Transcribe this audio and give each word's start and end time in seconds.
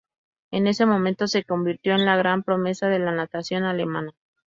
En 0.49 0.65
ese 0.65 0.87
momento 0.87 1.27
se 1.27 1.43
convirtió 1.43 1.93
en 1.93 2.05
la 2.05 2.15
gran 2.17 2.41
promesa 2.41 2.87
de 2.87 2.97
la 2.97 3.11
natación 3.11 3.65
alemana. 3.65 4.15